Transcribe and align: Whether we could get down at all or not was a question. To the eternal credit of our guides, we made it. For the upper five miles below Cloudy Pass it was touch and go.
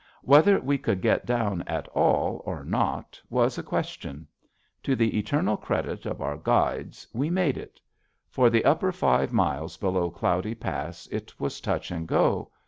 Whether 0.23 0.59
we 0.59 0.79
could 0.79 0.99
get 1.03 1.27
down 1.27 1.63
at 1.67 1.87
all 1.89 2.41
or 2.43 2.63
not 2.63 3.21
was 3.29 3.59
a 3.59 3.61
question. 3.61 4.27
To 4.81 4.95
the 4.95 5.15
eternal 5.19 5.57
credit 5.57 6.07
of 6.07 6.23
our 6.23 6.37
guides, 6.37 7.07
we 7.13 7.29
made 7.29 7.55
it. 7.55 7.79
For 8.27 8.49
the 8.49 8.65
upper 8.65 8.91
five 8.91 9.31
miles 9.31 9.77
below 9.77 10.09
Cloudy 10.09 10.55
Pass 10.55 11.05
it 11.11 11.39
was 11.39 11.61
touch 11.61 11.91
and 11.91 12.07
go. 12.07 12.49